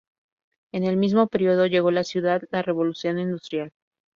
[0.71, 3.69] En el mismo período llegó a la ciudad la Revolución Industrial.